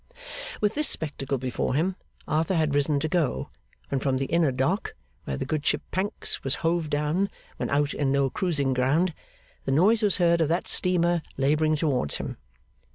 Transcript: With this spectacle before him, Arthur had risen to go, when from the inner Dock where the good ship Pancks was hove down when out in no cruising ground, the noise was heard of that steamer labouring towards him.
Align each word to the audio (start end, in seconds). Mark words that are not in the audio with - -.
With 0.61 0.73
this 0.73 0.89
spectacle 0.89 1.37
before 1.37 1.75
him, 1.75 1.95
Arthur 2.27 2.55
had 2.55 2.73
risen 2.73 2.99
to 3.01 3.07
go, 3.07 3.49
when 3.89 3.99
from 3.99 4.17
the 4.17 4.25
inner 4.25 4.51
Dock 4.51 4.95
where 5.25 5.37
the 5.37 5.45
good 5.45 5.63
ship 5.63 5.83
Pancks 5.91 6.43
was 6.43 6.55
hove 6.65 6.89
down 6.89 7.29
when 7.57 7.69
out 7.69 7.93
in 7.93 8.11
no 8.11 8.27
cruising 8.31 8.73
ground, 8.73 9.13
the 9.65 9.71
noise 9.71 10.01
was 10.01 10.17
heard 10.17 10.41
of 10.41 10.47
that 10.49 10.67
steamer 10.67 11.21
labouring 11.37 11.75
towards 11.75 12.17
him. 12.17 12.37